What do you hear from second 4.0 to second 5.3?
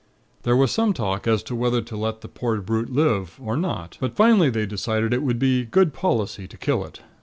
but finally they decided it